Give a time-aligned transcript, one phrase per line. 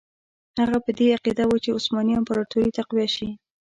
[0.61, 3.29] هغه په دې عقیده وو چې عثماني امپراطوري تقویه شي.